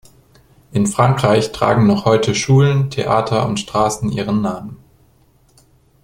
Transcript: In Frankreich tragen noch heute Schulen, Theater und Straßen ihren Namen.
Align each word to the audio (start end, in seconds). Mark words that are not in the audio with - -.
In 0.71 0.87
Frankreich 0.87 1.51
tragen 1.51 1.85
noch 1.85 2.05
heute 2.05 2.33
Schulen, 2.33 2.89
Theater 2.89 3.45
und 3.47 3.59
Straßen 3.59 4.11
ihren 4.11 4.41
Namen. 4.41 4.77